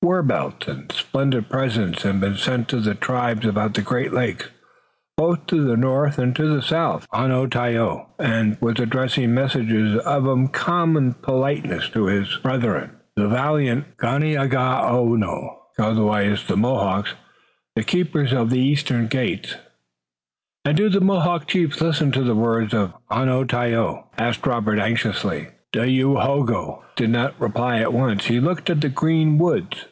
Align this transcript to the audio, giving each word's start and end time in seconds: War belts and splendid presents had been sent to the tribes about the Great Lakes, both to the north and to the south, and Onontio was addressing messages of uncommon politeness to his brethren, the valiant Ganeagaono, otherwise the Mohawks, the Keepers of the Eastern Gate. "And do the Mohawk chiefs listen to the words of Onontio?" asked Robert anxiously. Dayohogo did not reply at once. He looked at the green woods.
War 0.00 0.22
belts 0.22 0.68
and 0.68 0.90
splendid 0.92 1.50
presents 1.50 2.04
had 2.04 2.20
been 2.20 2.36
sent 2.36 2.68
to 2.68 2.78
the 2.78 2.94
tribes 2.94 3.44
about 3.44 3.74
the 3.74 3.82
Great 3.82 4.12
Lakes, 4.12 4.48
both 5.16 5.46
to 5.48 5.64
the 5.64 5.76
north 5.76 6.18
and 6.20 6.36
to 6.36 6.46
the 6.46 6.62
south, 6.62 7.06
and 7.12 7.32
Onontio 7.32 8.06
was 8.60 8.78
addressing 8.78 9.34
messages 9.34 9.98
of 10.02 10.24
uncommon 10.24 11.14
politeness 11.14 11.90
to 11.90 12.06
his 12.06 12.36
brethren, 12.36 12.92
the 13.16 13.26
valiant 13.26 13.96
Ganeagaono, 13.96 15.56
otherwise 15.78 16.44
the 16.46 16.56
Mohawks, 16.56 17.14
the 17.74 17.82
Keepers 17.82 18.32
of 18.32 18.50
the 18.50 18.60
Eastern 18.60 19.08
Gate. 19.08 19.58
"And 20.64 20.76
do 20.76 20.88
the 20.88 21.00
Mohawk 21.00 21.48
chiefs 21.48 21.80
listen 21.80 22.12
to 22.12 22.22
the 22.22 22.36
words 22.36 22.72
of 22.72 22.94
Onontio?" 23.10 24.04
asked 24.16 24.46
Robert 24.46 24.78
anxiously. 24.78 25.48
Dayohogo 25.70 26.82
did 26.96 27.10
not 27.10 27.38
reply 27.38 27.80
at 27.80 27.92
once. 27.92 28.24
He 28.24 28.40
looked 28.40 28.70
at 28.70 28.80
the 28.80 28.88
green 28.88 29.36
woods. 29.36 29.84